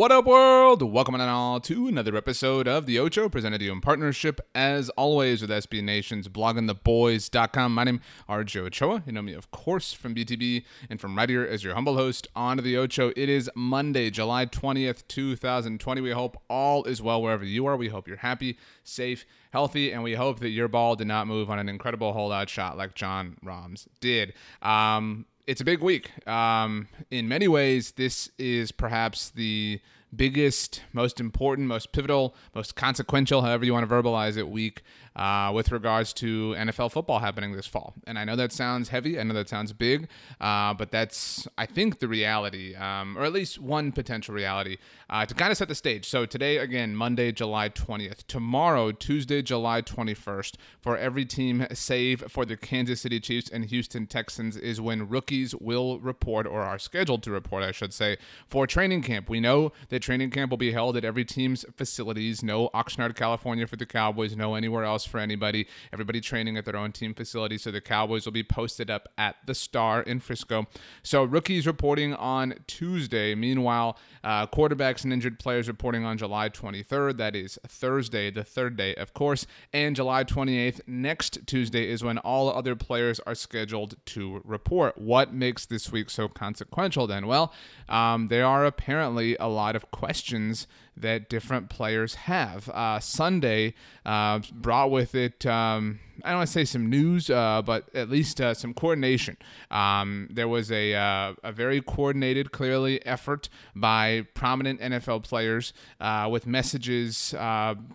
What 0.00 0.12
up, 0.12 0.24
world? 0.24 0.80
Welcome 0.80 1.14
on 1.16 1.20
all 1.20 1.60
to 1.60 1.86
another 1.86 2.16
episode 2.16 2.66
of 2.66 2.86
The 2.86 2.98
Ocho, 2.98 3.28
presented 3.28 3.58
to 3.58 3.66
you 3.66 3.72
in 3.72 3.82
partnership, 3.82 4.40
as 4.54 4.88
always, 4.96 5.42
with 5.42 5.50
SB 5.50 5.82
Nation's 5.82 6.26
bloggingtheboys.com. 6.26 7.74
My 7.74 7.84
name 7.84 7.96
is 7.96 8.24
RJ 8.26 8.60
Ochoa. 8.62 9.02
You 9.04 9.12
know 9.12 9.20
me, 9.20 9.34
of 9.34 9.50
course, 9.50 9.92
from 9.92 10.14
BTB 10.14 10.64
and 10.88 10.98
from 10.98 11.18
right 11.18 11.28
here 11.28 11.44
as 11.44 11.62
your 11.62 11.74
humble 11.74 11.98
host 11.98 12.28
on 12.34 12.56
The 12.56 12.78
Ocho. 12.78 13.12
It 13.14 13.28
is 13.28 13.50
Monday, 13.54 14.08
July 14.08 14.46
20th, 14.46 15.06
2020. 15.06 16.00
We 16.00 16.12
hope 16.12 16.40
all 16.48 16.84
is 16.84 17.02
well 17.02 17.20
wherever 17.20 17.44
you 17.44 17.66
are. 17.66 17.76
We 17.76 17.88
hope 17.88 18.08
you're 18.08 18.16
happy, 18.16 18.56
safe, 18.82 19.26
healthy, 19.50 19.92
and 19.92 20.02
we 20.02 20.14
hope 20.14 20.40
that 20.40 20.48
your 20.48 20.68
ball 20.68 20.96
did 20.96 21.08
not 21.08 21.26
move 21.26 21.50
on 21.50 21.58
an 21.58 21.68
incredible 21.68 22.14
holdout 22.14 22.48
shot 22.48 22.78
like 22.78 22.94
Jon 22.94 23.36
Rahm's 23.42 23.86
did. 24.00 24.32
Um, 24.62 25.26
it's 25.46 25.60
a 25.60 25.64
big 25.64 25.80
week. 25.80 26.26
Um, 26.28 26.88
in 27.10 27.28
many 27.28 27.48
ways, 27.48 27.92
this 27.92 28.30
is 28.38 28.72
perhaps 28.72 29.30
the 29.30 29.80
biggest, 30.14 30.82
most 30.92 31.20
important, 31.20 31.68
most 31.68 31.92
pivotal, 31.92 32.34
most 32.54 32.74
consequential, 32.74 33.42
however 33.42 33.64
you 33.64 33.72
want 33.72 33.88
to 33.88 33.94
verbalize 33.94 34.36
it, 34.36 34.48
week 34.48 34.82
uh, 35.16 35.50
with 35.54 35.72
regards 35.72 36.12
to 36.14 36.54
NFL 36.56 36.92
football 36.92 37.18
happening 37.18 37.52
this 37.52 37.66
fall. 37.66 37.94
And 38.06 38.18
I 38.18 38.24
know 38.24 38.36
that 38.36 38.52
sounds 38.52 38.88
heavy, 38.88 39.18
I 39.18 39.22
know 39.22 39.34
that 39.34 39.48
sounds 39.48 39.72
big, 39.72 40.08
uh, 40.40 40.74
but 40.74 40.90
that's, 40.90 41.48
I 41.58 41.66
think, 41.66 41.98
the 41.98 42.08
reality, 42.08 42.74
um, 42.74 43.18
or 43.18 43.24
at 43.24 43.32
least 43.32 43.58
one 43.58 43.92
potential 43.92 44.34
reality 44.34 44.76
uh, 45.08 45.26
to 45.26 45.34
kind 45.34 45.50
of 45.50 45.58
set 45.58 45.68
the 45.68 45.74
stage. 45.74 46.08
So 46.08 46.26
today, 46.26 46.58
again, 46.58 46.94
Monday, 46.94 47.32
July 47.32 47.68
20th. 47.68 48.26
Tomorrow, 48.26 48.92
Tuesday, 48.92 49.42
July 49.42 49.82
21st, 49.82 50.54
for 50.80 50.96
every 50.96 51.24
team 51.24 51.66
save 51.72 52.22
for 52.30 52.44
the 52.44 52.56
Kansas 52.56 53.00
City 53.00 53.20
Chiefs 53.20 53.50
and 53.50 53.64
Houston 53.66 54.06
Texans, 54.06 54.56
is 54.56 54.80
when 54.80 55.08
rookies 55.08 55.54
will 55.56 55.98
report, 55.98 56.46
or 56.46 56.60
are 56.62 56.78
scheduled 56.78 57.22
to 57.24 57.30
report, 57.30 57.62
I 57.62 57.72
should 57.72 57.92
say, 57.92 58.16
for 58.46 58.66
training 58.66 59.02
camp. 59.02 59.28
We 59.28 59.40
know 59.40 59.72
that 59.88 60.00
training 60.00 60.30
camp 60.30 60.50
will 60.50 60.58
be 60.58 60.72
held 60.72 60.96
at 60.96 61.04
every 61.04 61.24
team's 61.24 61.64
facilities. 61.76 62.42
No 62.42 62.68
Oxnard, 62.74 63.16
California 63.16 63.66
for 63.66 63.76
the 63.76 63.86
Cowboys, 63.86 64.36
no 64.36 64.54
anywhere 64.54 64.84
else 64.84 64.99
for 65.04 65.18
anybody. 65.18 65.66
Everybody 65.92 66.20
training 66.20 66.56
at 66.56 66.64
their 66.64 66.76
own 66.76 66.92
team 66.92 67.14
facility. 67.14 67.58
So 67.58 67.70
the 67.70 67.80
Cowboys 67.80 68.24
will 68.24 68.32
be 68.32 68.42
posted 68.42 68.90
up 68.90 69.08
at 69.16 69.36
the 69.46 69.54
Star 69.54 70.02
in 70.02 70.20
Frisco. 70.20 70.66
So 71.02 71.24
rookies 71.24 71.66
reporting 71.66 72.14
on 72.14 72.54
Tuesday. 72.66 73.34
Meanwhile, 73.34 73.98
uh, 74.22 74.46
quarterbacks 74.46 75.04
and 75.04 75.12
injured 75.12 75.38
players 75.38 75.68
reporting 75.68 76.04
on 76.04 76.18
July 76.18 76.48
23rd. 76.48 77.16
That 77.16 77.34
is 77.34 77.58
Thursday, 77.66 78.30
the 78.30 78.44
third 78.44 78.76
day, 78.76 78.94
of 78.94 79.14
course. 79.14 79.46
And 79.72 79.96
July 79.96 80.24
28th, 80.24 80.80
next 80.86 81.46
Tuesday, 81.46 81.90
is 81.90 82.04
when 82.04 82.18
all 82.18 82.50
other 82.50 82.76
players 82.76 83.20
are 83.20 83.34
scheduled 83.34 83.96
to 84.06 84.40
report. 84.44 84.98
What 84.98 85.32
makes 85.32 85.66
this 85.66 85.90
week 85.90 86.10
so 86.10 86.28
consequential 86.28 87.06
then? 87.06 87.26
Well, 87.26 87.52
um, 87.88 88.28
there 88.28 88.46
are 88.46 88.64
apparently 88.64 89.36
a 89.38 89.48
lot 89.48 89.76
of 89.76 89.90
questions 89.90 90.66
that 90.96 91.28
different 91.28 91.70
players 91.70 92.14
have. 92.14 92.68
Uh, 92.68 93.00
Sunday 93.00 93.74
uh, 94.04 94.40
brought 94.52 94.90
with 94.90 95.14
it, 95.14 95.46
um, 95.46 96.00
I 96.24 96.30
don't 96.30 96.38
want 96.38 96.48
to 96.48 96.52
say 96.52 96.64
some 96.64 96.90
news, 96.90 97.30
uh, 97.30 97.62
but 97.64 97.88
at 97.94 98.10
least 98.10 98.40
uh, 98.40 98.52
some 98.52 98.74
coordination. 98.74 99.36
Um, 99.70 100.28
there 100.30 100.48
was 100.48 100.70
a, 100.70 100.94
uh, 100.94 101.34
a 101.42 101.52
very 101.52 101.80
coordinated, 101.80 102.52
clearly, 102.52 103.04
effort 103.06 103.48
by 103.74 104.26
prominent 104.34 104.80
NFL 104.80 105.22
players 105.22 105.72
uh, 106.00 106.28
with 106.30 106.46
messages 106.46 107.34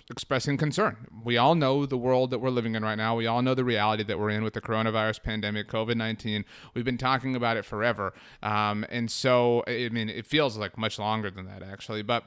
expressing 0.10 0.58
concern. 0.58 1.08
We 1.24 1.38
all 1.38 1.56
know 1.56 1.86
the 1.86 1.98
world 1.98 2.32
that 2.32 2.40
we're 2.40 2.50
living 2.50 2.76
in 2.76 2.84
right 2.84 2.96
now. 2.96 3.16
We 3.16 3.28
all 3.28 3.42
know 3.42 3.54
the 3.54 3.64
reality 3.64 4.04
that 4.04 4.18
we're 4.18 4.32
in 4.32 4.44
with 4.44 4.54
the 4.54 4.62
coronavirus 4.62 5.22
pandemic, 5.22 5.68
COVID 5.68 5.96
19. 5.96 6.46
We've 6.74 6.86
been 6.86 6.98
talking 6.98 7.36
about 7.36 7.58
it 7.58 7.66
forever. 7.66 8.14
Um, 8.42 8.86
and 8.90 9.12
so, 9.12 9.64
I 9.68 9.90
mean, 9.90 10.10
it 10.10 10.26
feels 10.26 10.58
like 10.58 10.78
much 10.78 10.98
longer 10.98 11.30
than 11.30 11.46
that, 11.46 11.62
actually. 11.62 12.02
But 12.02 12.24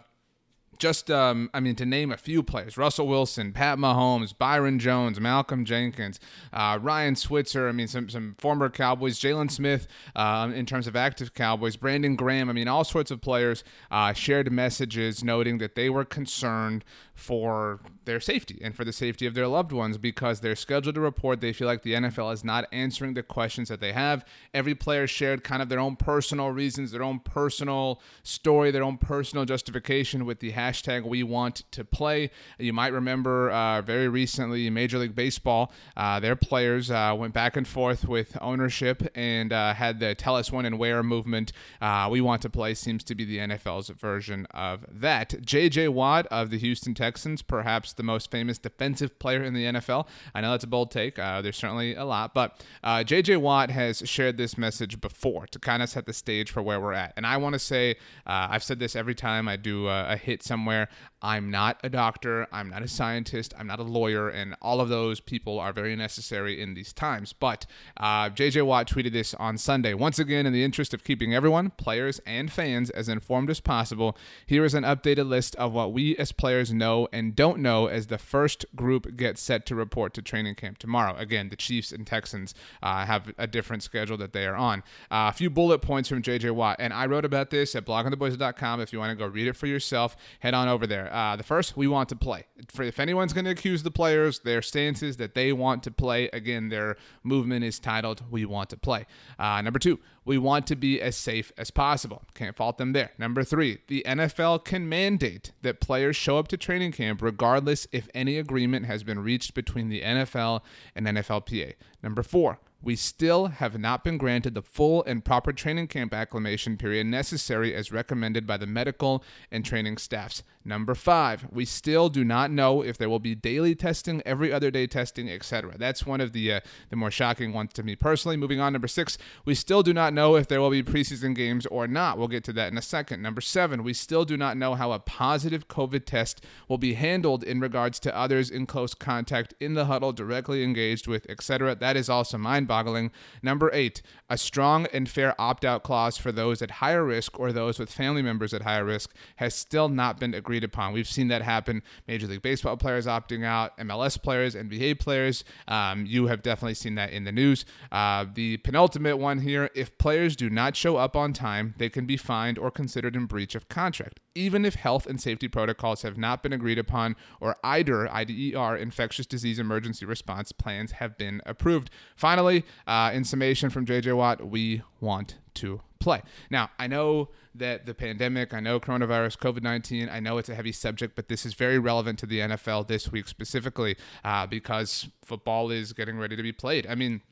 just 0.78 1.10
um, 1.10 1.50
I 1.52 1.60
mean 1.60 1.74
to 1.76 1.86
name 1.86 2.12
a 2.12 2.16
few 2.16 2.42
players: 2.42 2.76
Russell 2.76 3.06
Wilson, 3.06 3.52
Pat 3.52 3.78
Mahomes, 3.78 4.36
Byron 4.36 4.78
Jones, 4.78 5.20
Malcolm 5.20 5.64
Jenkins, 5.64 6.20
uh, 6.52 6.78
Ryan 6.80 7.16
Switzer. 7.16 7.68
I 7.68 7.72
mean 7.72 7.88
some 7.88 8.08
some 8.08 8.36
former 8.38 8.68
Cowboys, 8.68 9.18
Jaylon 9.18 9.50
Smith 9.50 9.88
uh, 10.14 10.50
in 10.54 10.66
terms 10.66 10.86
of 10.86 10.96
active 10.96 11.34
Cowboys, 11.34 11.76
Brandon 11.76 12.16
Graham. 12.16 12.48
I 12.48 12.52
mean 12.52 12.68
all 12.68 12.84
sorts 12.84 13.10
of 13.10 13.20
players 13.20 13.64
uh, 13.90 14.12
shared 14.12 14.50
messages 14.52 15.24
noting 15.24 15.58
that 15.58 15.74
they 15.74 15.90
were 15.90 16.04
concerned 16.04 16.84
for 17.14 17.80
their 18.08 18.20
safety 18.20 18.58
and 18.62 18.74
for 18.74 18.84
the 18.84 18.92
safety 18.92 19.26
of 19.26 19.34
their 19.34 19.46
loved 19.46 19.70
ones 19.70 19.98
because 19.98 20.40
they're 20.40 20.56
scheduled 20.56 20.94
to 20.94 21.00
report. 21.00 21.40
They 21.40 21.52
feel 21.52 21.66
like 21.68 21.82
the 21.82 21.92
NFL 21.92 22.32
is 22.32 22.42
not 22.42 22.64
answering 22.72 23.14
the 23.14 23.22
questions 23.22 23.68
that 23.68 23.80
they 23.80 23.92
have. 23.92 24.24
Every 24.54 24.74
player 24.74 25.06
shared 25.06 25.44
kind 25.44 25.60
of 25.60 25.68
their 25.68 25.78
own 25.78 25.94
personal 25.94 26.50
reasons, 26.50 26.90
their 26.90 27.02
own 27.02 27.20
personal 27.20 28.00
story, 28.22 28.70
their 28.70 28.82
own 28.82 28.96
personal 28.96 29.44
justification 29.44 30.24
with 30.24 30.40
the 30.40 30.52
hashtag 30.52 31.04
we 31.04 31.22
want 31.22 31.64
to 31.70 31.84
play. 31.84 32.30
You 32.58 32.72
might 32.72 32.94
remember 32.94 33.50
uh, 33.50 33.82
very 33.82 34.08
recently 34.08 34.70
Major 34.70 34.98
League 34.98 35.14
Baseball, 35.14 35.70
uh, 35.96 36.18
their 36.18 36.36
players 36.36 36.90
uh, 36.90 37.14
went 37.16 37.34
back 37.34 37.56
and 37.56 37.68
forth 37.68 38.08
with 38.08 38.38
ownership 38.40 39.06
and 39.14 39.52
uh, 39.52 39.74
had 39.74 40.00
the 40.00 40.14
tell 40.14 40.34
us 40.34 40.50
when 40.50 40.64
and 40.64 40.78
where 40.78 41.02
movement. 41.02 41.52
Uh, 41.82 42.08
we 42.10 42.22
want 42.22 42.40
to 42.40 42.48
play 42.48 42.72
seems 42.72 43.04
to 43.04 43.14
be 43.14 43.26
the 43.26 43.36
NFL's 43.36 43.90
version 43.90 44.46
of 44.52 44.86
that. 44.88 45.30
JJ 45.42 45.90
Watt 45.90 46.26
of 46.28 46.48
the 46.48 46.58
Houston 46.58 46.94
Texans 46.94 47.42
perhaps 47.42 47.92
the 47.98 48.02
most 48.02 48.30
famous 48.30 48.56
defensive 48.56 49.18
player 49.18 49.42
in 49.42 49.52
the 49.52 49.64
NFL. 49.64 50.06
I 50.34 50.40
know 50.40 50.52
that's 50.52 50.64
a 50.64 50.68
bold 50.68 50.90
take. 50.90 51.18
Uh, 51.18 51.42
there's 51.42 51.56
certainly 51.56 51.94
a 51.94 52.04
lot, 52.06 52.32
but 52.32 52.64
uh, 52.82 53.04
J.J. 53.04 53.36
Watt 53.36 53.70
has 53.70 54.02
shared 54.06 54.38
this 54.38 54.56
message 54.56 55.00
before 55.00 55.46
to 55.48 55.58
kind 55.58 55.82
of 55.82 55.90
set 55.90 56.06
the 56.06 56.14
stage 56.14 56.50
for 56.50 56.62
where 56.62 56.80
we're 56.80 56.94
at. 56.94 57.12
And 57.18 57.26
I 57.26 57.36
want 57.36 57.52
to 57.52 57.58
say, 57.58 57.96
uh, 58.26 58.48
I've 58.50 58.62
said 58.62 58.78
this 58.78 58.96
every 58.96 59.14
time 59.14 59.46
I 59.46 59.56
do 59.56 59.88
a, 59.88 60.12
a 60.12 60.16
hit 60.16 60.42
somewhere. 60.42 60.88
I'm 61.20 61.50
not 61.50 61.80
a 61.82 61.88
doctor. 61.88 62.46
I'm 62.52 62.70
not 62.70 62.82
a 62.82 62.88
scientist. 62.88 63.52
I'm 63.58 63.66
not 63.66 63.80
a 63.80 63.84
lawyer, 63.84 64.28
and 64.28 64.54
all 64.62 64.80
of 64.80 64.88
those 64.88 65.20
people 65.20 65.58
are 65.58 65.72
very 65.72 65.96
necessary 65.96 66.60
in 66.60 66.74
these 66.74 66.92
times. 66.92 67.32
But 67.32 67.66
uh, 67.96 68.30
JJ 68.30 68.64
Watt 68.64 68.88
tweeted 68.88 69.12
this 69.12 69.34
on 69.34 69.58
Sunday. 69.58 69.94
Once 69.94 70.18
again, 70.18 70.46
in 70.46 70.52
the 70.52 70.62
interest 70.62 70.94
of 70.94 71.02
keeping 71.02 71.34
everyone, 71.34 71.70
players 71.70 72.20
and 72.24 72.52
fans, 72.52 72.90
as 72.90 73.08
informed 73.08 73.50
as 73.50 73.60
possible, 73.60 74.16
here 74.46 74.64
is 74.64 74.74
an 74.74 74.84
updated 74.84 75.28
list 75.28 75.56
of 75.56 75.72
what 75.72 75.92
we 75.92 76.16
as 76.16 76.30
players 76.30 76.72
know 76.72 77.08
and 77.12 77.34
don't 77.34 77.58
know 77.58 77.87
as 77.88 78.06
the 78.06 78.18
first 78.18 78.64
group 78.74 79.16
gets 79.16 79.40
set 79.40 79.66
to 79.66 79.74
report 79.74 80.14
to 80.14 80.22
training 80.22 80.54
camp 80.54 80.78
tomorrow. 80.78 81.16
Again, 81.16 81.48
the 81.48 81.56
Chiefs 81.56 81.92
and 81.92 82.06
Texans 82.06 82.54
uh, 82.82 83.04
have 83.06 83.32
a 83.38 83.46
different 83.46 83.82
schedule 83.82 84.16
that 84.18 84.32
they 84.32 84.46
are 84.46 84.56
on. 84.56 84.80
Uh, 85.10 85.28
a 85.28 85.32
few 85.32 85.50
bullet 85.50 85.80
points 85.80 86.08
from 86.08 86.22
JJ 86.22 86.52
Watt, 86.52 86.76
and 86.78 86.92
I 86.92 87.06
wrote 87.06 87.24
about 87.24 87.50
this 87.50 87.74
at 87.74 87.84
bloggingtheboys.com. 87.84 88.80
If 88.80 88.92
you 88.92 88.98
want 88.98 89.10
to 89.10 89.16
go 89.16 89.26
read 89.26 89.46
it 89.46 89.56
for 89.56 89.66
yourself, 89.66 90.16
head 90.40 90.54
on 90.54 90.68
over 90.68 90.86
there. 90.86 91.12
Uh, 91.12 91.36
the 91.36 91.42
first, 91.42 91.76
we 91.76 91.86
want 91.88 92.08
to 92.10 92.16
play. 92.16 92.44
For, 92.68 92.82
if 92.82 93.00
anyone's 93.00 93.32
going 93.32 93.44
to 93.44 93.50
accuse 93.50 93.82
the 93.82 93.90
players, 93.90 94.40
their 94.40 94.62
stances 94.62 95.16
that 95.16 95.34
they 95.34 95.52
want 95.52 95.82
to 95.84 95.90
play, 95.90 96.28
again, 96.32 96.68
their 96.68 96.96
movement 97.22 97.64
is 97.64 97.78
titled 97.78 98.22
"We 98.30 98.44
Want 98.44 98.70
to 98.70 98.76
Play." 98.76 99.06
Uh, 99.38 99.60
number 99.62 99.78
two, 99.78 99.98
we 100.28 100.36
want 100.36 100.66
to 100.66 100.76
be 100.76 101.00
as 101.00 101.16
safe 101.16 101.50
as 101.56 101.70
possible. 101.70 102.22
Can't 102.34 102.54
fault 102.54 102.76
them 102.76 102.92
there. 102.92 103.12
Number 103.16 103.42
three, 103.42 103.78
the 103.86 104.04
NFL 104.06 104.62
can 104.62 104.86
mandate 104.86 105.52
that 105.62 105.80
players 105.80 106.16
show 106.16 106.36
up 106.36 106.48
to 106.48 106.58
training 106.58 106.92
camp 106.92 107.22
regardless 107.22 107.88
if 107.92 108.10
any 108.12 108.36
agreement 108.36 108.84
has 108.84 109.02
been 109.02 109.20
reached 109.20 109.54
between 109.54 109.88
the 109.88 110.02
NFL 110.02 110.60
and 110.94 111.06
NFLPA. 111.06 111.76
Number 112.02 112.22
four, 112.22 112.60
we 112.82 112.94
still 112.94 113.46
have 113.46 113.78
not 113.78 114.04
been 114.04 114.18
granted 114.18 114.54
the 114.54 114.60
full 114.60 115.02
and 115.04 115.24
proper 115.24 115.50
training 115.50 115.86
camp 115.86 116.12
acclimation 116.12 116.76
period 116.76 117.06
necessary 117.06 117.74
as 117.74 117.90
recommended 117.90 118.46
by 118.46 118.58
the 118.58 118.66
medical 118.66 119.24
and 119.50 119.64
training 119.64 119.96
staffs. 119.96 120.42
Number 120.68 120.94
five, 120.94 121.46
we 121.50 121.64
still 121.64 122.10
do 122.10 122.24
not 122.24 122.50
know 122.50 122.82
if 122.82 122.98
there 122.98 123.08
will 123.08 123.18
be 123.18 123.34
daily 123.34 123.74
testing, 123.74 124.20
every 124.26 124.52
other 124.52 124.70
day 124.70 124.86
testing, 124.86 125.30
etc. 125.30 125.78
That's 125.78 126.04
one 126.04 126.20
of 126.20 126.32
the 126.32 126.52
uh, 126.52 126.60
the 126.90 126.96
more 126.96 127.10
shocking 127.10 127.54
ones 127.54 127.72
to 127.72 127.82
me 127.82 127.96
personally. 127.96 128.36
Moving 128.36 128.60
on, 128.60 128.74
number 128.74 128.86
six, 128.86 129.16
we 129.46 129.54
still 129.54 129.82
do 129.82 129.94
not 129.94 130.12
know 130.12 130.36
if 130.36 130.46
there 130.46 130.60
will 130.60 130.68
be 130.68 130.82
preseason 130.82 131.34
games 131.34 131.64
or 131.64 131.86
not. 131.86 132.18
We'll 132.18 132.28
get 132.28 132.44
to 132.44 132.52
that 132.52 132.70
in 132.70 132.76
a 132.76 132.82
second. 132.82 133.22
Number 133.22 133.40
seven, 133.40 133.82
we 133.82 133.94
still 133.94 134.26
do 134.26 134.36
not 134.36 134.58
know 134.58 134.74
how 134.74 134.92
a 134.92 134.98
positive 134.98 135.68
COVID 135.68 136.04
test 136.04 136.44
will 136.68 136.76
be 136.76 136.92
handled 136.92 137.42
in 137.42 137.60
regards 137.60 137.98
to 138.00 138.14
others 138.14 138.50
in 138.50 138.66
close 138.66 138.92
contact 138.92 139.54
in 139.60 139.72
the 139.72 139.86
huddle, 139.86 140.12
directly 140.12 140.62
engaged 140.62 141.06
with, 141.06 141.24
etc. 141.30 141.76
That 141.76 141.96
is 141.96 142.10
also 142.10 142.36
mind-boggling. 142.36 143.10
Number 143.42 143.70
eight, 143.72 144.02
a 144.28 144.36
strong 144.36 144.86
and 144.92 145.08
fair 145.08 145.34
opt-out 145.40 145.82
clause 145.82 146.18
for 146.18 146.30
those 146.30 146.60
at 146.60 146.72
higher 146.72 147.04
risk 147.04 147.40
or 147.40 147.52
those 147.52 147.78
with 147.78 147.90
family 147.90 148.20
members 148.20 148.52
at 148.52 148.62
higher 148.62 148.84
risk 148.84 149.14
has 149.36 149.54
still 149.54 149.88
not 149.88 150.20
been 150.20 150.34
agreed 150.34 150.57
upon. 150.64 150.92
We've 150.92 151.06
seen 151.06 151.28
that 151.28 151.42
happen. 151.42 151.82
Major 152.06 152.26
League 152.26 152.42
Baseball 152.42 152.76
players 152.76 153.06
opting 153.06 153.44
out, 153.44 153.76
MLS 153.78 154.20
players, 154.20 154.54
NBA 154.54 154.98
players. 154.98 155.44
Um, 155.66 156.06
you 156.06 156.26
have 156.26 156.42
definitely 156.42 156.74
seen 156.74 156.94
that 156.96 157.10
in 157.10 157.24
the 157.24 157.32
news. 157.32 157.64
Uh, 157.90 158.26
the 158.32 158.58
penultimate 158.58 159.18
one 159.18 159.40
here 159.40 159.70
if 159.74 159.96
players 159.98 160.36
do 160.36 160.50
not 160.50 160.76
show 160.76 160.96
up 160.96 161.16
on 161.16 161.32
time, 161.32 161.74
they 161.78 161.88
can 161.88 162.06
be 162.06 162.16
fined 162.16 162.58
or 162.58 162.70
considered 162.70 163.16
in 163.16 163.26
breach 163.26 163.54
of 163.54 163.68
contract, 163.68 164.20
even 164.34 164.64
if 164.64 164.74
health 164.74 165.06
and 165.06 165.20
safety 165.20 165.48
protocols 165.48 166.02
have 166.02 166.18
not 166.18 166.42
been 166.42 166.52
agreed 166.52 166.78
upon 166.78 167.16
or 167.40 167.56
either 167.64 168.08
IDER 168.08 168.76
infectious 168.76 169.26
disease 169.26 169.58
emergency 169.58 170.04
response 170.06 170.52
plans 170.52 170.92
have 170.92 171.16
been 171.18 171.40
approved. 171.46 171.90
Finally, 172.16 172.64
uh, 172.86 173.10
in 173.12 173.24
summation 173.24 173.70
from 173.70 173.86
JJ 173.86 174.16
Watt, 174.16 174.46
we 174.46 174.82
want 175.00 175.36
to 175.54 175.80
play. 175.98 176.22
Now, 176.50 176.70
I 176.78 176.86
know 176.86 177.28
that 177.58 177.86
the 177.86 177.94
pandemic, 177.94 178.54
I 178.54 178.60
know 178.60 178.80
coronavirus, 178.80 179.38
COVID 179.38 179.62
19, 179.62 180.08
I 180.08 180.20
know 180.20 180.38
it's 180.38 180.48
a 180.48 180.54
heavy 180.54 180.72
subject, 180.72 181.14
but 181.14 181.28
this 181.28 181.44
is 181.44 181.54
very 181.54 181.78
relevant 181.78 182.18
to 182.20 182.26
the 182.26 182.40
NFL 182.40 182.88
this 182.88 183.10
week 183.10 183.28
specifically 183.28 183.96
uh, 184.24 184.46
because 184.46 185.08
football 185.24 185.70
is 185.70 185.92
getting 185.92 186.18
ready 186.18 186.36
to 186.36 186.42
be 186.42 186.52
played. 186.52 186.86
I 186.86 186.94
mean, 186.94 187.22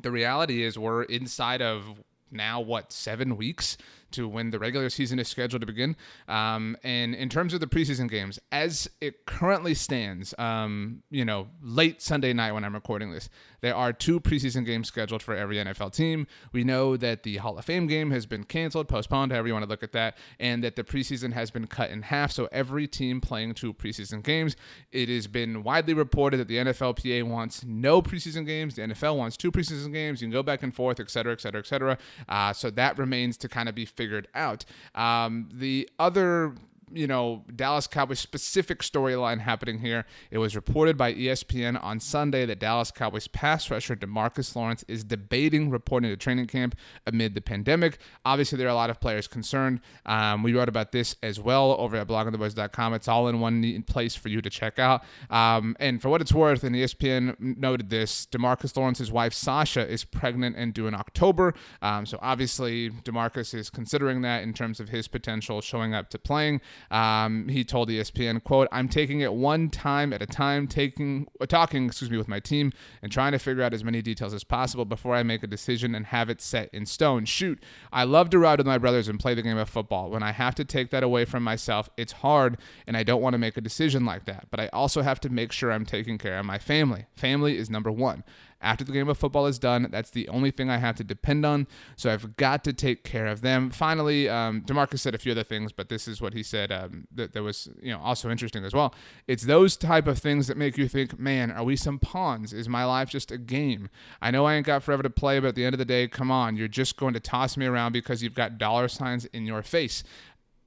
the 0.00 0.10
reality 0.10 0.62
is 0.62 0.78
we're 0.78 1.02
inside 1.04 1.62
of 1.62 2.02
now, 2.30 2.60
what, 2.60 2.92
seven 2.92 3.36
weeks 3.36 3.76
to 4.16 4.28
when 4.28 4.50
the 4.50 4.58
regular 4.58 4.90
season 4.90 5.18
is 5.18 5.28
scheduled 5.28 5.60
to 5.60 5.66
begin. 5.66 5.96
Um, 6.28 6.76
and 6.82 7.14
in 7.14 7.28
terms 7.28 7.54
of 7.54 7.60
the 7.60 7.66
preseason 7.66 8.10
games, 8.10 8.38
as 8.50 8.88
it 9.00 9.26
currently 9.26 9.74
stands, 9.74 10.34
um, 10.38 11.02
you 11.10 11.24
know, 11.24 11.48
late 11.62 12.02
Sunday 12.02 12.32
night 12.32 12.52
when 12.52 12.64
I'm 12.64 12.74
recording 12.74 13.12
this, 13.12 13.28
there 13.60 13.74
are 13.74 13.92
two 13.92 14.20
preseason 14.20 14.64
games 14.64 14.88
scheduled 14.88 15.22
for 15.22 15.34
every 15.34 15.56
NFL 15.56 15.92
team. 15.92 16.26
We 16.52 16.64
know 16.64 16.96
that 16.96 17.22
the 17.22 17.38
Hall 17.38 17.58
of 17.58 17.64
Fame 17.64 17.86
game 17.86 18.10
has 18.10 18.26
been 18.26 18.44
canceled, 18.44 18.88
postponed, 18.88 19.32
however 19.32 19.48
you 19.48 19.54
want 19.54 19.64
to 19.64 19.68
look 19.68 19.82
at 19.82 19.92
that, 19.92 20.16
and 20.38 20.62
that 20.62 20.76
the 20.76 20.84
preseason 20.84 21.32
has 21.32 21.50
been 21.50 21.66
cut 21.66 21.90
in 21.90 22.02
half. 22.02 22.32
So 22.32 22.48
every 22.52 22.86
team 22.86 23.20
playing 23.20 23.54
two 23.54 23.72
preseason 23.72 24.22
games. 24.22 24.56
It 24.92 25.08
has 25.08 25.26
been 25.26 25.62
widely 25.62 25.94
reported 25.94 26.38
that 26.38 26.48
the 26.48 26.56
NFLPA 26.56 27.24
wants 27.24 27.64
no 27.64 28.00
preseason 28.00 28.46
games. 28.46 28.76
The 28.76 28.82
NFL 28.82 29.16
wants 29.16 29.36
two 29.36 29.50
preseason 29.50 29.92
games. 29.92 30.20
You 30.20 30.26
can 30.26 30.32
go 30.32 30.42
back 30.42 30.62
and 30.62 30.74
forth, 30.74 31.00
et 31.00 31.10
cetera, 31.10 31.32
et 31.32 31.40
cetera, 31.40 31.60
et 31.60 31.66
cetera. 31.66 31.98
Uh, 32.28 32.52
so 32.52 32.70
that 32.70 32.98
remains 32.98 33.36
to 33.38 33.48
kind 33.48 33.68
of 33.68 33.74
be 33.74 33.84
figured 33.84 34.05
out. 34.34 34.64
Um, 34.94 35.48
the 35.52 35.88
other 35.98 36.54
you 36.92 37.06
know, 37.06 37.44
Dallas 37.54 37.86
Cowboys 37.86 38.20
specific 38.20 38.80
storyline 38.80 39.40
happening 39.40 39.78
here. 39.78 40.04
It 40.30 40.38
was 40.38 40.54
reported 40.54 40.96
by 40.96 41.14
ESPN 41.14 41.82
on 41.82 41.98
Sunday 41.98 42.46
that 42.46 42.60
Dallas 42.60 42.90
Cowboys 42.90 43.26
pass 43.26 43.70
rusher 43.70 43.96
Demarcus 43.96 44.54
Lawrence 44.54 44.84
is 44.86 45.02
debating 45.02 45.70
reporting 45.70 46.10
to 46.10 46.16
training 46.16 46.46
camp 46.46 46.76
amid 47.06 47.34
the 47.34 47.40
pandemic. 47.40 47.98
Obviously, 48.24 48.56
there 48.56 48.68
are 48.68 48.70
a 48.70 48.74
lot 48.74 48.90
of 48.90 49.00
players 49.00 49.26
concerned. 49.26 49.80
Um, 50.04 50.42
we 50.42 50.54
wrote 50.54 50.68
about 50.68 50.92
this 50.92 51.16
as 51.22 51.40
well 51.40 51.72
over 51.78 51.96
at 51.96 52.06
bloggingtheboys.com. 52.06 52.94
It's 52.94 53.08
all 53.08 53.28
in 53.28 53.40
one 53.40 53.82
place 53.82 54.14
for 54.14 54.28
you 54.28 54.40
to 54.40 54.50
check 54.50 54.78
out. 54.78 55.02
Um, 55.28 55.76
and 55.80 56.00
for 56.00 56.08
what 56.08 56.20
it's 56.20 56.32
worth, 56.32 56.62
and 56.62 56.76
ESPN 56.76 57.56
noted 57.58 57.90
this, 57.90 58.26
Demarcus 58.26 58.76
Lawrence's 58.76 59.10
wife 59.10 59.34
Sasha 59.34 59.86
is 59.86 60.04
pregnant 60.04 60.56
and 60.56 60.72
due 60.72 60.86
in 60.86 60.94
October. 60.94 61.54
Um, 61.82 62.06
so 62.06 62.18
obviously, 62.22 62.90
Demarcus 62.90 63.54
is 63.54 63.70
considering 63.70 64.22
that 64.22 64.44
in 64.44 64.52
terms 64.52 64.78
of 64.78 64.90
his 64.90 65.08
potential 65.08 65.60
showing 65.60 65.92
up 65.92 66.10
to 66.10 66.18
playing. 66.18 66.60
Um, 66.90 67.48
he 67.48 67.64
told 67.64 67.88
ESPN, 67.88 68.42
"quote 68.42 68.68
I'm 68.72 68.88
taking 68.88 69.20
it 69.20 69.32
one 69.32 69.70
time 69.70 70.12
at 70.12 70.22
a 70.22 70.26
time, 70.26 70.66
taking 70.66 71.26
uh, 71.40 71.46
talking, 71.46 71.86
excuse 71.86 72.10
me, 72.10 72.16
with 72.16 72.28
my 72.28 72.40
team 72.40 72.72
and 73.02 73.10
trying 73.10 73.32
to 73.32 73.38
figure 73.38 73.62
out 73.62 73.74
as 73.74 73.84
many 73.84 74.02
details 74.02 74.34
as 74.34 74.44
possible 74.44 74.84
before 74.84 75.14
I 75.14 75.22
make 75.22 75.42
a 75.42 75.46
decision 75.46 75.94
and 75.94 76.06
have 76.06 76.30
it 76.30 76.40
set 76.40 76.68
in 76.72 76.86
stone. 76.86 77.24
Shoot, 77.24 77.62
I 77.92 78.04
love 78.04 78.30
to 78.30 78.38
ride 78.38 78.58
with 78.58 78.66
my 78.66 78.78
brothers 78.78 79.08
and 79.08 79.18
play 79.18 79.34
the 79.34 79.42
game 79.42 79.58
of 79.58 79.68
football. 79.68 80.10
When 80.10 80.22
I 80.22 80.32
have 80.32 80.54
to 80.56 80.64
take 80.64 80.90
that 80.90 81.02
away 81.02 81.24
from 81.24 81.42
myself, 81.42 81.88
it's 81.96 82.12
hard, 82.12 82.58
and 82.86 82.96
I 82.96 83.02
don't 83.02 83.22
want 83.22 83.34
to 83.34 83.38
make 83.38 83.56
a 83.56 83.60
decision 83.60 84.04
like 84.04 84.24
that. 84.26 84.48
But 84.50 84.60
I 84.60 84.68
also 84.68 85.02
have 85.02 85.20
to 85.20 85.28
make 85.28 85.52
sure 85.52 85.72
I'm 85.72 85.86
taking 85.86 86.18
care 86.18 86.38
of 86.38 86.46
my 86.46 86.58
family. 86.58 87.06
Family 87.14 87.56
is 87.58 87.70
number 87.70 87.90
one. 87.90 88.24
After 88.60 88.84
the 88.84 88.92
game 88.92 89.08
of 89.08 89.18
football 89.18 89.46
is 89.46 89.58
done, 89.58 89.88
that's 89.90 90.10
the 90.10 90.28
only 90.28 90.50
thing 90.50 90.70
I 90.70 90.78
have 90.78 90.96
to 90.96 91.04
depend 91.04 91.44
on. 91.44 91.66
So 91.96 92.10
I've 92.10 92.36
got 92.36 92.64
to 92.64 92.72
take 92.72 93.04
care 93.04 93.26
of 93.26 93.42
them. 93.42 93.70
Finally, 93.70 94.28
um, 94.28 94.62
Demarcus 94.62 95.00
said 95.00 95.14
a 95.14 95.18
few 95.18 95.32
other 95.32 95.44
things, 95.44 95.72
but 95.72 95.88
this 95.88 96.08
is 96.08 96.22
what 96.22 96.32
he 96.32 96.42
said 96.42 96.72
um, 96.72 97.06
that, 97.14 97.32
that 97.34 97.42
was 97.42 97.68
you 97.82 97.92
know 97.92 98.00
also 98.00 98.30
interesting 98.30 98.64
as 98.64 98.72
well. 98.72 98.94
It's 99.26 99.44
those 99.44 99.76
type 99.76 100.06
of 100.06 100.18
things 100.18 100.46
that 100.46 100.56
make 100.56 100.78
you 100.78 100.88
think, 100.88 101.18
man, 101.18 101.50
are 101.50 101.64
we 101.64 101.76
some 101.76 101.98
pawns? 101.98 102.52
Is 102.52 102.68
my 102.68 102.84
life 102.84 103.10
just 103.10 103.30
a 103.30 103.38
game? 103.38 103.90
I 104.22 104.30
know 104.30 104.46
I 104.46 104.54
ain't 104.54 104.66
got 104.66 104.82
forever 104.82 105.02
to 105.02 105.10
play, 105.10 105.38
but 105.38 105.48
at 105.48 105.54
the 105.54 105.64
end 105.64 105.74
of 105.74 105.78
the 105.78 105.84
day, 105.84 106.08
come 106.08 106.30
on, 106.30 106.56
you're 106.56 106.68
just 106.68 106.96
going 106.96 107.14
to 107.14 107.20
toss 107.20 107.56
me 107.56 107.66
around 107.66 107.92
because 107.92 108.22
you've 108.22 108.34
got 108.34 108.58
dollar 108.58 108.88
signs 108.88 109.26
in 109.26 109.44
your 109.44 109.62
face. 109.62 110.02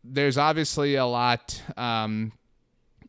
There's 0.03 0.37
obviously 0.37 0.95
a 0.95 1.05
lot. 1.05 1.61
Um, 1.75 2.33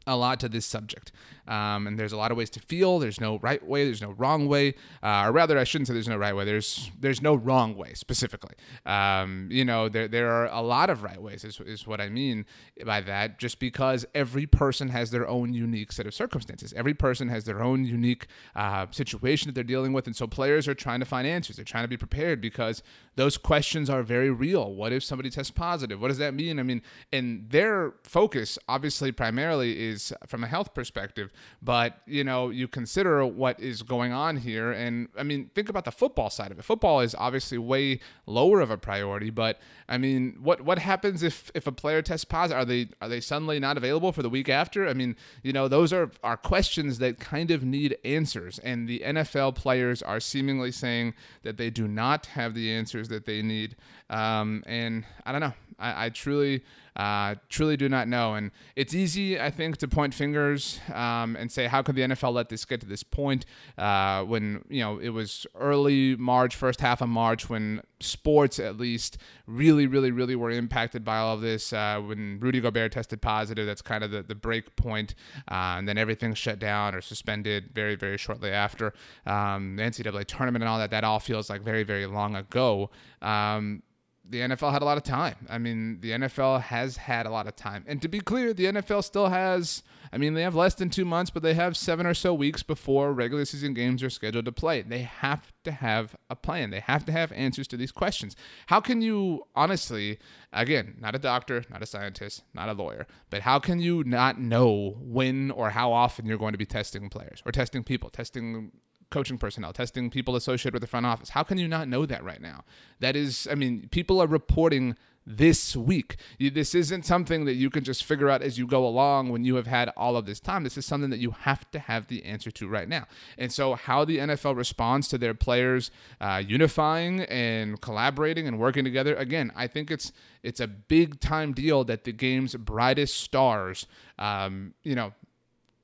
a 0.06 0.16
lot 0.16 0.40
to 0.40 0.48
this 0.48 0.66
subject. 0.66 1.12
Um, 1.50 1.88
and 1.88 1.98
there's 1.98 2.12
a 2.12 2.16
lot 2.16 2.30
of 2.30 2.36
ways 2.38 2.48
to 2.50 2.60
feel. 2.60 3.00
There's 3.00 3.20
no 3.20 3.40
right 3.40 3.62
way. 3.66 3.84
There's 3.84 4.00
no 4.00 4.12
wrong 4.12 4.46
way. 4.46 4.74
Uh, 5.02 5.24
or 5.26 5.32
rather, 5.32 5.58
I 5.58 5.64
shouldn't 5.64 5.88
say 5.88 5.94
there's 5.94 6.08
no 6.08 6.16
right 6.16 6.34
way. 6.34 6.44
There's 6.44 6.92
there's 6.98 7.20
no 7.20 7.34
wrong 7.34 7.76
way 7.76 7.92
specifically. 7.94 8.54
Um, 8.86 9.48
you 9.50 9.64
know, 9.64 9.88
there 9.88 10.06
there 10.06 10.30
are 10.30 10.46
a 10.46 10.62
lot 10.62 10.90
of 10.90 11.02
right 11.02 11.20
ways. 11.20 11.44
Is, 11.44 11.60
is 11.60 11.88
what 11.88 12.00
I 12.00 12.08
mean 12.08 12.46
by 12.86 13.00
that. 13.00 13.38
Just 13.38 13.58
because 13.58 14.06
every 14.14 14.46
person 14.46 14.88
has 14.90 15.10
their 15.10 15.26
own 15.26 15.52
unique 15.52 15.90
set 15.90 16.06
of 16.06 16.14
circumstances. 16.14 16.72
Every 16.74 16.94
person 16.94 17.28
has 17.28 17.44
their 17.44 17.62
own 17.62 17.84
unique 17.84 18.28
uh, 18.54 18.86
situation 18.92 19.48
that 19.48 19.54
they're 19.56 19.64
dealing 19.64 19.92
with, 19.92 20.06
and 20.06 20.14
so 20.14 20.28
players 20.28 20.68
are 20.68 20.74
trying 20.74 21.00
to 21.00 21.06
find 21.06 21.26
answers. 21.26 21.56
They're 21.56 21.64
trying 21.64 21.84
to 21.84 21.88
be 21.88 21.96
prepared 21.96 22.40
because 22.40 22.82
those 23.16 23.36
questions 23.36 23.90
are 23.90 24.04
very 24.04 24.30
real. 24.30 24.72
What 24.72 24.92
if 24.92 25.02
somebody 25.02 25.30
tests 25.30 25.50
positive? 25.50 26.00
What 26.00 26.08
does 26.08 26.18
that 26.18 26.32
mean? 26.32 26.60
I 26.60 26.62
mean, 26.62 26.80
and 27.12 27.50
their 27.50 27.94
focus, 28.04 28.56
obviously, 28.68 29.10
primarily 29.10 29.80
is 29.80 30.12
from 30.28 30.44
a 30.44 30.46
health 30.46 30.74
perspective 30.74 31.32
but 31.62 32.00
you 32.06 32.24
know, 32.24 32.50
you 32.50 32.68
consider 32.68 33.24
what 33.26 33.60
is 33.60 33.82
going 33.82 34.12
on 34.12 34.36
here, 34.36 34.72
and 34.72 35.08
I 35.16 35.22
mean, 35.22 35.50
think 35.54 35.68
about 35.68 35.84
the 35.84 35.92
football 35.92 36.30
side 36.30 36.50
of 36.50 36.58
it. 36.58 36.64
Football 36.64 37.00
is 37.00 37.14
obviously 37.18 37.58
way 37.58 38.00
lower 38.26 38.60
of 38.60 38.70
a 38.70 38.76
priority, 38.76 39.30
but 39.30 39.58
I 39.88 39.98
mean, 39.98 40.38
what 40.42 40.62
what 40.62 40.78
happens 40.78 41.22
if 41.22 41.50
if 41.54 41.66
a 41.66 41.72
player 41.72 42.02
tests 42.02 42.24
positive? 42.24 42.62
Are 42.62 42.64
they 42.64 42.88
are 43.00 43.08
they 43.08 43.20
suddenly 43.20 43.58
not 43.58 43.76
available 43.76 44.12
for 44.12 44.22
the 44.22 44.30
week 44.30 44.48
after? 44.48 44.88
I 44.88 44.94
mean, 44.94 45.16
you 45.42 45.52
know, 45.52 45.68
those 45.68 45.92
are 45.92 46.10
are 46.22 46.36
questions 46.36 46.98
that 46.98 47.18
kind 47.18 47.50
of 47.50 47.62
need 47.62 47.96
answers, 48.04 48.58
and 48.60 48.88
the 48.88 49.02
NFL 49.04 49.54
players 49.54 50.02
are 50.02 50.20
seemingly 50.20 50.72
saying 50.72 51.14
that 51.42 51.56
they 51.56 51.70
do 51.70 51.86
not 51.88 52.26
have 52.26 52.54
the 52.54 52.70
answers 52.72 53.08
that 53.08 53.26
they 53.26 53.42
need. 53.42 53.76
Um, 54.08 54.62
and 54.66 55.04
I 55.24 55.32
don't 55.32 55.40
know. 55.40 55.54
I, 55.80 56.06
I 56.06 56.08
truly 56.10 56.62
uh, 56.96 57.36
truly 57.48 57.76
do 57.76 57.88
not 57.88 58.08
know. 58.08 58.34
And 58.34 58.50
it's 58.76 58.94
easy, 58.94 59.40
I 59.40 59.50
think, 59.50 59.78
to 59.78 59.88
point 59.88 60.14
fingers 60.14 60.80
um, 60.92 61.36
and 61.36 61.50
say, 61.50 61.66
how 61.66 61.82
could 61.82 61.94
the 61.94 62.02
NFL 62.02 62.32
let 62.32 62.48
this 62.48 62.64
get 62.64 62.80
to 62.80 62.86
this 62.86 63.02
point 63.02 63.46
uh, 63.78 64.22
when, 64.24 64.64
you 64.68 64.80
know, 64.80 64.98
it 64.98 65.10
was 65.10 65.46
early 65.54 66.16
March, 66.16 66.56
first 66.56 66.80
half 66.80 67.00
of 67.00 67.08
March, 67.08 67.48
when 67.48 67.80
sports 68.00 68.58
at 68.58 68.76
least 68.76 69.18
really, 69.46 69.86
really, 69.86 70.10
really 70.10 70.36
were 70.36 70.50
impacted 70.50 71.04
by 71.04 71.18
all 71.18 71.34
of 71.34 71.40
this. 71.40 71.72
Uh, 71.72 72.00
when 72.04 72.38
Rudy 72.40 72.60
Gobert 72.60 72.92
tested 72.92 73.22
positive, 73.22 73.66
that's 73.66 73.82
kind 73.82 74.04
of 74.04 74.10
the, 74.10 74.22
the 74.22 74.34
break 74.34 74.76
point. 74.76 75.14
Uh, 75.50 75.76
and 75.78 75.88
then 75.88 75.96
everything 75.96 76.34
shut 76.34 76.58
down 76.58 76.94
or 76.94 77.00
suspended 77.00 77.70
very, 77.72 77.94
very 77.94 78.18
shortly 78.18 78.50
after. 78.50 78.92
Um, 79.26 79.76
the 79.76 79.84
NCAA 79.84 80.26
tournament 80.26 80.62
and 80.62 80.68
all 80.68 80.78
that, 80.78 80.90
that 80.90 81.04
all 81.04 81.20
feels 81.20 81.48
like 81.48 81.62
very, 81.62 81.82
very 81.82 82.06
long 82.06 82.36
ago. 82.36 82.90
Um, 83.22 83.82
the 84.30 84.40
NFL 84.40 84.72
had 84.72 84.80
a 84.80 84.84
lot 84.84 84.96
of 84.96 85.02
time. 85.02 85.34
I 85.48 85.58
mean, 85.58 86.00
the 86.00 86.12
NFL 86.12 86.62
has 86.62 86.96
had 86.96 87.26
a 87.26 87.30
lot 87.30 87.48
of 87.48 87.56
time. 87.56 87.84
And 87.88 88.00
to 88.00 88.08
be 88.08 88.20
clear, 88.20 88.54
the 88.54 88.66
NFL 88.66 89.02
still 89.02 89.28
has, 89.28 89.82
I 90.12 90.18
mean, 90.18 90.34
they 90.34 90.42
have 90.42 90.54
less 90.54 90.74
than 90.74 90.88
two 90.88 91.04
months, 91.04 91.30
but 91.30 91.42
they 91.42 91.54
have 91.54 91.76
seven 91.76 92.06
or 92.06 92.14
so 92.14 92.32
weeks 92.32 92.62
before 92.62 93.12
regular 93.12 93.44
season 93.44 93.74
games 93.74 94.04
are 94.04 94.10
scheduled 94.10 94.44
to 94.44 94.52
play. 94.52 94.82
They 94.82 95.02
have 95.02 95.52
to 95.64 95.72
have 95.72 96.14
a 96.30 96.36
plan, 96.36 96.70
they 96.70 96.80
have 96.80 97.04
to 97.06 97.12
have 97.12 97.32
answers 97.32 97.66
to 97.68 97.76
these 97.76 97.90
questions. 97.90 98.36
How 98.68 98.80
can 98.80 99.02
you, 99.02 99.46
honestly, 99.56 100.18
again, 100.52 100.96
not 101.00 101.16
a 101.16 101.18
doctor, 101.18 101.64
not 101.68 101.82
a 101.82 101.86
scientist, 101.86 102.44
not 102.54 102.68
a 102.68 102.72
lawyer, 102.72 103.08
but 103.30 103.42
how 103.42 103.58
can 103.58 103.80
you 103.80 104.04
not 104.04 104.40
know 104.40 104.96
when 105.00 105.50
or 105.50 105.70
how 105.70 105.92
often 105.92 106.24
you're 106.24 106.38
going 106.38 106.52
to 106.52 106.58
be 106.58 106.66
testing 106.66 107.08
players 107.08 107.42
or 107.44 107.50
testing 107.50 107.82
people, 107.82 108.10
testing 108.10 108.70
coaching 109.10 109.38
personnel, 109.38 109.72
testing 109.72 110.10
people 110.10 110.36
associated 110.36 110.74
with 110.74 110.82
the 110.82 110.86
front 110.86 111.06
office. 111.06 111.30
How 111.30 111.42
can 111.42 111.58
you 111.58 111.68
not 111.68 111.88
know 111.88 112.06
that 112.06 112.24
right 112.24 112.40
now? 112.40 112.64
That 113.00 113.16
is, 113.16 113.48
I 113.50 113.54
mean, 113.54 113.88
people 113.90 114.20
are 114.20 114.26
reporting 114.26 114.96
this 115.26 115.76
week. 115.76 116.16
This 116.38 116.74
isn't 116.74 117.04
something 117.04 117.44
that 117.44 117.54
you 117.54 117.70
can 117.70 117.84
just 117.84 118.04
figure 118.04 118.30
out 118.30 118.42
as 118.42 118.58
you 118.58 118.66
go 118.66 118.86
along 118.86 119.28
when 119.28 119.44
you 119.44 119.56
have 119.56 119.66
had 119.66 119.90
all 119.96 120.16
of 120.16 120.26
this 120.26 120.40
time. 120.40 120.64
This 120.64 120.78
is 120.78 120.86
something 120.86 121.10
that 121.10 121.18
you 121.18 121.30
have 121.30 121.70
to 121.72 121.78
have 121.78 122.08
the 122.08 122.24
answer 122.24 122.50
to 122.52 122.68
right 122.68 122.88
now. 122.88 123.06
And 123.38 123.52
so, 123.52 123.74
how 123.74 124.04
the 124.04 124.18
NFL 124.18 124.56
responds 124.56 125.08
to 125.08 125.18
their 125.18 125.34
players 125.34 125.90
uh, 126.20 126.42
unifying 126.44 127.20
and 127.22 127.80
collaborating 127.80 128.48
and 128.48 128.58
working 128.58 128.84
together, 128.84 129.14
again, 129.14 129.52
I 129.54 129.66
think 129.66 129.90
it's 129.90 130.12
it's 130.42 130.60
a 130.60 130.66
big 130.66 131.20
time 131.20 131.52
deal 131.52 131.84
that 131.84 132.04
the 132.04 132.12
game's 132.12 132.54
brightest 132.54 133.20
stars, 133.20 133.86
um, 134.18 134.74
you 134.82 134.94
know, 134.94 135.12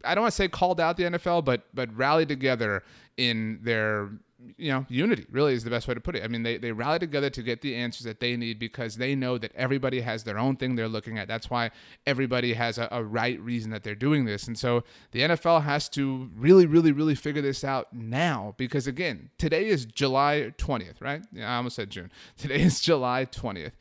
I 0.04 0.14
don't 0.14 0.22
want 0.22 0.32
to 0.32 0.36
say 0.36 0.48
called 0.48 0.80
out 0.80 0.96
the 0.96 1.04
NFL, 1.04 1.44
but 1.44 1.66
but 1.74 1.94
rallied 1.96 2.28
together 2.28 2.82
in 3.16 3.60
their 3.62 4.10
you 4.58 4.70
know, 4.70 4.84
unity 4.88 5.26
really 5.30 5.54
is 5.54 5.64
the 5.64 5.70
best 5.70 5.88
way 5.88 5.94
to 5.94 6.00
put 6.00 6.14
it. 6.14 6.22
I 6.22 6.28
mean, 6.28 6.42
they, 6.42 6.58
they 6.58 6.72
rally 6.72 6.98
together 6.98 7.30
to 7.30 7.42
get 7.42 7.62
the 7.62 7.74
answers 7.74 8.04
that 8.04 8.20
they 8.20 8.36
need 8.36 8.58
because 8.58 8.96
they 8.96 9.14
know 9.14 9.38
that 9.38 9.52
everybody 9.54 10.00
has 10.00 10.24
their 10.24 10.38
own 10.38 10.56
thing 10.56 10.76
they're 10.76 10.88
looking 10.88 11.18
at. 11.18 11.26
That's 11.26 11.48
why 11.48 11.70
everybody 12.06 12.52
has 12.52 12.78
a, 12.78 12.88
a 12.90 13.02
right 13.02 13.40
reason 13.40 13.70
that 13.70 13.82
they're 13.82 13.94
doing 13.94 14.24
this. 14.24 14.46
And 14.46 14.58
so 14.58 14.84
the 15.12 15.20
NFL 15.20 15.62
has 15.62 15.88
to 15.90 16.30
really, 16.36 16.66
really, 16.66 16.92
really 16.92 17.14
figure 17.14 17.42
this 17.42 17.64
out 17.64 17.92
now 17.92 18.54
because, 18.58 18.86
again, 18.86 19.30
today 19.38 19.66
is 19.66 19.86
July 19.86 20.52
20th, 20.58 21.00
right? 21.00 21.22
Yeah, 21.32 21.52
I 21.52 21.56
almost 21.56 21.76
said 21.76 21.90
June. 21.90 22.12
Today 22.36 22.60
is 22.60 22.80
July 22.80 23.26
20th 23.26 23.72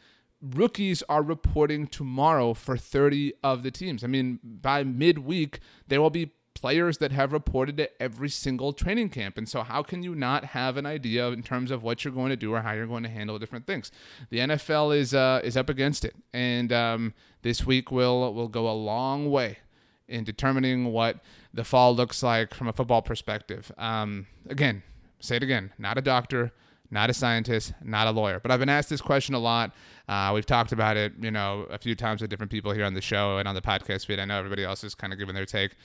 rookies 0.42 1.02
are 1.10 1.24
reporting 1.24 1.88
tomorrow 1.88 2.54
for 2.54 2.78
30 2.78 3.34
of 3.42 3.64
the 3.64 3.72
teams. 3.72 4.04
I 4.04 4.08
mean, 4.08 4.40
by 4.44 4.84
midweek, 4.84 5.60
there 5.88 6.00
will 6.00 6.12
be 6.12 6.34
players 6.66 6.98
that 6.98 7.12
have 7.12 7.32
reported 7.32 7.78
to 7.78 8.02
every 8.02 8.28
single 8.28 8.74
training 8.74 9.08
camp. 9.08 9.38
And 9.38 9.48
so, 9.48 9.62
how 9.62 9.84
can 9.84 10.02
you 10.02 10.16
not 10.16 10.44
have 10.46 10.78
an 10.78 10.86
idea 10.88 11.28
in 11.28 11.44
terms 11.44 11.70
of 11.70 11.84
what 11.84 12.04
you're 12.04 12.12
going 12.12 12.32
to 12.32 12.36
do 12.36 12.56
or 12.56 12.62
how 12.62 12.72
you're 12.72 12.88
going 12.88 13.04
to 13.04 13.10
handle 13.10 13.38
different 13.38 13.68
things? 13.68 13.92
The 14.32 14.40
NFL 14.40 14.98
is 14.98 15.14
uh, 15.14 15.42
is 15.44 15.56
up 15.56 15.70
against 15.70 16.04
it, 16.04 16.16
and 16.34 16.74
um, 16.74 17.14
this 17.44 17.68
week 17.68 17.92
will 17.92 18.34
will 18.34 18.48
go 18.48 18.68
a 18.68 18.74
long 18.74 19.30
way 19.30 19.60
in 20.08 20.24
determining 20.24 20.86
what 20.86 21.20
the 21.54 21.64
fall 21.64 21.96
looks 21.96 22.24
like 22.24 22.56
from 22.56 22.68
a 22.68 22.74
football 22.74 23.04
perspective. 23.04 23.72
Um, 23.78 24.26
again, 24.50 24.82
say 25.20 25.36
it 25.36 25.44
again, 25.44 25.72
not 25.78 26.00
a 26.00 26.02
doctor. 26.02 26.52
Not 26.92 27.10
a 27.10 27.14
scientist, 27.14 27.74
not 27.84 28.06
a 28.08 28.12
lawyer, 28.12 28.40
but 28.40 28.52
I've 28.52 28.60
been 28.60 28.70
asked 28.70 28.90
this 28.90 29.02
question 29.02 29.34
a 29.34 29.40
lot. 29.40 29.74
Uh, 30.08 30.32
we've 30.36 30.46
talked 30.46 30.72
about 30.72 30.98
it, 30.98 31.14
you 31.20 31.32
know, 31.32 31.66
a 31.72 31.80
few 31.80 31.96
times 31.96 32.22
with 32.22 32.30
different 32.30 32.52
people 32.52 32.72
here 32.74 32.86
on 32.86 32.94
the 32.94 33.02
show 33.02 33.40
and 33.40 33.48
on 33.48 33.56
the 33.56 33.62
podcast 33.62 34.06
feed. 34.06 34.20
I 34.20 34.26
know 34.26 34.38
everybody 34.38 34.64
else 34.64 34.84
is 34.84 34.94
kind 34.94 35.12
of 35.12 35.18
giving 35.18 35.34
their 35.34 35.48
take. 35.48 35.76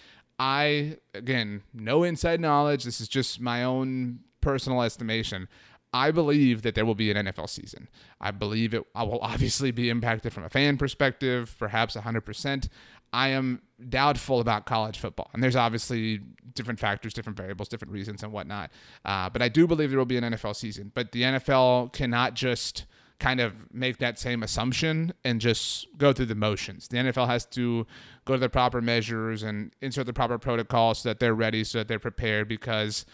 I, 0.41 0.97
again, 1.13 1.63
no 1.75 2.03
inside 2.03 2.41
knowledge. 2.41 2.85
This 2.85 2.99
is 2.99 3.09
just 3.09 3.43
my 3.43 3.63
own 3.63 4.21
personal 4.41 4.81
estimation. 4.81 5.49
I 5.93 6.13
believe 6.13 6.63
that 6.63 6.75
there 6.75 6.87
will 6.87 6.95
be 6.95 7.11
an 7.11 7.27
NFL 7.27 7.51
season. 7.51 7.89
I 8.23 8.31
believe 8.31 8.73
it 8.73 8.87
I 8.95 9.03
will 9.03 9.19
obviously 9.21 9.71
be 9.71 9.91
impacted 9.91 10.33
from 10.33 10.45
a 10.45 10.49
fan 10.49 10.79
perspective, 10.79 11.55
perhaps 11.59 11.95
100%. 11.95 12.69
I 13.13 13.29
am 13.29 13.61
doubtful 13.87 14.41
about 14.41 14.65
college 14.65 14.99
football. 14.99 15.29
And 15.35 15.43
there's 15.43 15.57
obviously 15.57 16.21
different 16.55 16.81
factors, 16.81 17.13
different 17.13 17.37
variables, 17.37 17.69
different 17.69 17.93
reasons, 17.93 18.23
and 18.23 18.33
whatnot. 18.33 18.71
Uh, 19.05 19.29
but 19.29 19.43
I 19.43 19.51
do 19.51 19.67
believe 19.67 19.91
there 19.91 19.99
will 19.99 20.07
be 20.07 20.17
an 20.17 20.25
NFL 20.25 20.57
season. 20.57 20.91
But 20.95 21.13
the 21.13 21.23
NFL 21.23 21.93
cannot 21.93 22.33
just 22.33 22.87
kind 23.21 23.39
of 23.39 23.73
make 23.73 23.99
that 23.99 24.19
same 24.19 24.43
assumption 24.43 25.13
and 25.25 25.41
just 25.41 25.87
go 25.99 26.13
through 26.13 26.27
the 26.27 26.35
motions. 26.35 26.89
The 26.89 26.97
NFL 26.97 27.29
has 27.29 27.45
to 27.47 27.87
go 28.25 28.33
to 28.33 28.41
the 28.41 28.49
proper 28.49 28.81
measures 28.81 29.43
and 29.43 29.73
insert 29.81 30.07
the 30.07 30.13
proper 30.13 30.39
protocols 30.39 31.01
so 31.01 31.11
that 31.11 31.21
they're 31.21 31.35
ready, 31.35 31.63
so 31.63 31.79
that 31.79 31.89
they're 31.89 31.99
prepared 31.99 32.49
because 32.49 33.05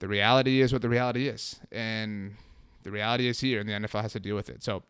the 0.00 0.08
reality 0.08 0.60
is 0.60 0.72
what 0.72 0.82
the 0.82 0.88
reality 0.88 1.28
is. 1.28 1.60
And 1.70 2.34
the 2.82 2.90
reality 2.90 3.28
is 3.28 3.40
here, 3.40 3.60
and 3.60 3.68
the 3.68 3.72
NFL 3.72 4.02
has 4.02 4.12
to 4.12 4.20
deal 4.20 4.34
with 4.34 4.50
it. 4.50 4.62
So 4.62 4.82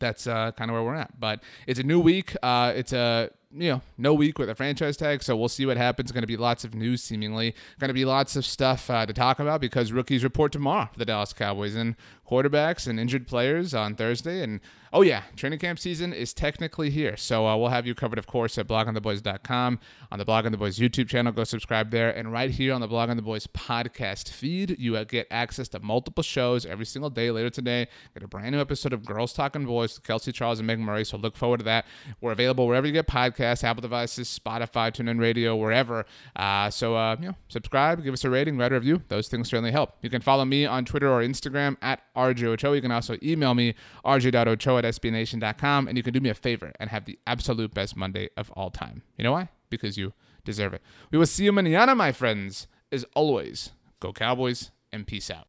that's 0.00 0.26
uh, 0.26 0.50
kind 0.52 0.70
of 0.70 0.74
where 0.74 0.82
we're 0.82 0.96
at. 0.96 1.18
But 1.18 1.42
it's 1.66 1.78
a 1.78 1.84
new 1.84 2.00
week. 2.00 2.36
Uh, 2.42 2.72
it's 2.74 2.92
a 2.92 3.30
you 3.56 3.70
know, 3.70 3.82
no 3.96 4.14
week 4.14 4.38
with 4.38 4.50
a 4.50 4.54
franchise 4.54 4.96
tag, 4.96 5.22
so 5.22 5.36
we'll 5.36 5.48
see 5.48 5.64
what 5.64 5.76
happens. 5.76 6.10
Going 6.10 6.22
to 6.22 6.26
be 6.26 6.36
lots 6.36 6.64
of 6.64 6.74
news, 6.74 7.02
seemingly. 7.02 7.54
Going 7.78 7.88
to 7.88 7.94
be 7.94 8.04
lots 8.04 8.34
of 8.34 8.44
stuff 8.44 8.90
uh, 8.90 9.06
to 9.06 9.12
talk 9.12 9.38
about 9.38 9.60
because 9.60 9.92
rookies 9.92 10.24
report 10.24 10.50
tomorrow 10.50 10.88
for 10.92 10.98
the 10.98 11.04
Dallas 11.04 11.32
Cowboys 11.32 11.76
and 11.76 11.94
quarterbacks 12.28 12.86
and 12.88 12.98
injured 12.98 13.28
players 13.28 13.74
on 13.74 13.94
Thursday. 13.94 14.42
And 14.42 14.60
oh 14.92 15.02
yeah, 15.02 15.24
training 15.36 15.58
camp 15.60 15.78
season 15.78 16.12
is 16.12 16.32
technically 16.32 16.90
here, 16.90 17.16
so 17.16 17.46
uh, 17.46 17.56
we'll 17.56 17.68
have 17.68 17.86
you 17.86 17.94
covered, 17.94 18.18
of 18.18 18.26
course, 18.26 18.58
at 18.58 18.66
bloggingtheboys.com 18.66 19.78
on 20.10 20.18
the 20.18 20.24
Blogging 20.24 20.50
the 20.50 20.56
Boys 20.56 20.78
YouTube 20.78 21.08
channel. 21.08 21.32
Go 21.32 21.44
subscribe 21.44 21.90
there, 21.90 22.10
and 22.10 22.32
right 22.32 22.50
here 22.50 22.74
on 22.74 22.80
the 22.80 22.88
Blogging 22.88 23.16
the 23.16 23.22
Boys 23.22 23.46
podcast 23.46 24.30
feed, 24.30 24.76
you 24.80 25.02
get 25.04 25.28
access 25.30 25.68
to 25.68 25.80
multiple 25.80 26.22
shows 26.22 26.66
every 26.66 26.86
single 26.86 27.10
day. 27.10 27.30
Later 27.30 27.50
today, 27.50 27.86
get 28.14 28.22
a 28.22 28.28
brand 28.28 28.52
new 28.52 28.60
episode 28.60 28.92
of 28.92 29.04
Girls 29.04 29.32
Talking 29.32 29.64
Boys 29.64 29.94
with 29.94 30.04
Kelsey 30.04 30.32
Charles 30.32 30.58
and 30.58 30.66
Megan 30.66 30.84
Murray. 30.84 31.04
So 31.04 31.16
look 31.16 31.36
forward 31.36 31.58
to 31.58 31.64
that. 31.64 31.86
We're 32.20 32.32
available 32.32 32.66
wherever 32.66 32.86
you 32.86 32.92
get 32.92 33.06
podcasts 33.06 33.43
Podcast, 33.44 33.64
Apple 33.64 33.82
devices, 33.82 34.38
Spotify, 34.38 34.90
TuneIn 34.90 35.20
Radio, 35.20 35.56
wherever. 35.56 36.04
Uh, 36.34 36.70
so, 36.70 36.96
uh, 36.96 37.16
you 37.20 37.28
know, 37.28 37.36
subscribe, 37.48 38.02
give 38.02 38.14
us 38.14 38.24
a 38.24 38.30
rating, 38.30 38.56
write 38.56 38.72
a 38.72 38.76
review. 38.76 39.02
Those 39.08 39.28
things 39.28 39.48
certainly 39.48 39.70
help. 39.70 39.94
You 40.02 40.10
can 40.10 40.22
follow 40.22 40.44
me 40.44 40.66
on 40.66 40.84
Twitter 40.84 41.10
or 41.10 41.20
Instagram 41.22 41.76
at 41.82 42.02
RJ 42.16 42.74
You 42.74 42.80
can 42.82 42.90
also 42.90 43.16
email 43.22 43.54
me, 43.54 43.74
rj.ochoa 44.04 44.78
at 44.78 44.84
sbnation.com. 44.84 45.88
And 45.88 45.96
you 45.96 46.02
can 46.02 46.12
do 46.12 46.20
me 46.20 46.30
a 46.30 46.34
favor 46.34 46.72
and 46.80 46.90
have 46.90 47.04
the 47.04 47.18
absolute 47.26 47.74
best 47.74 47.96
Monday 47.96 48.30
of 48.36 48.50
all 48.52 48.70
time. 48.70 49.02
You 49.16 49.24
know 49.24 49.32
why? 49.32 49.48
Because 49.70 49.96
you 49.96 50.12
deserve 50.44 50.74
it. 50.74 50.82
We 51.10 51.18
will 51.18 51.26
see 51.26 51.44
you 51.44 51.52
manana, 51.52 51.94
my 51.94 52.12
friends. 52.12 52.66
As 52.92 53.04
always, 53.14 53.72
go 54.00 54.12
Cowboys 54.12 54.70
and 54.92 55.06
peace 55.06 55.30
out. 55.30 55.48